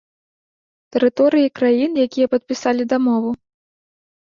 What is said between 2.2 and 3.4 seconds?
падпісалі дамову.